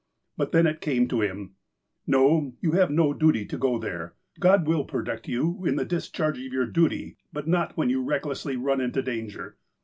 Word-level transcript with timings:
But 0.35 0.51
then 0.51 0.65
it 0.65 0.81
came 0.81 1.07
to 1.09 1.21
him:" 1.21 1.51
No, 2.07 2.55
you 2.59 2.71
have 2.71 2.89
no 2.89 3.13
duty 3.13 3.45
to 3.45 3.55
go 3.55 3.77
there. 3.77 4.15
God 4.39 4.65
will 4.67 4.83
protect 4.83 5.27
you 5.27 5.63
in 5.63 5.75
the 5.75 5.85
discharge 5.85 6.39
of 6.39 6.51
your 6.51 6.65
duty, 6.65 7.17
but 7.31 7.47
not 7.47 7.77
when 7.77 7.91
you 7.91 8.01
recklessly 8.01 8.55
run 8.55 8.81
into 8.81 9.03
danger." 9.03 9.59